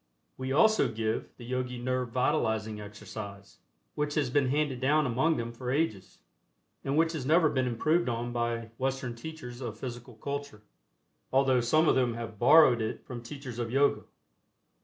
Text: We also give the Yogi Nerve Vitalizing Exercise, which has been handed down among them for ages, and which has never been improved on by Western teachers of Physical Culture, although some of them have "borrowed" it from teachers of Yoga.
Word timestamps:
We 0.35 0.51
also 0.51 0.91
give 0.91 1.29
the 1.37 1.45
Yogi 1.45 1.77
Nerve 1.77 2.09
Vitalizing 2.09 2.81
Exercise, 2.81 3.59
which 3.93 4.15
has 4.15 4.31
been 4.31 4.47
handed 4.47 4.81
down 4.81 5.05
among 5.05 5.37
them 5.37 5.51
for 5.53 5.69
ages, 5.69 6.17
and 6.83 6.97
which 6.97 7.11
has 7.11 7.23
never 7.23 7.49
been 7.49 7.67
improved 7.67 8.09
on 8.09 8.33
by 8.33 8.71
Western 8.79 9.13
teachers 9.13 9.61
of 9.61 9.77
Physical 9.79 10.15
Culture, 10.15 10.63
although 11.31 11.61
some 11.61 11.87
of 11.87 11.93
them 11.93 12.15
have 12.15 12.39
"borrowed" 12.39 12.81
it 12.81 13.05
from 13.05 13.21
teachers 13.21 13.59
of 13.59 13.69
Yoga. 13.69 14.01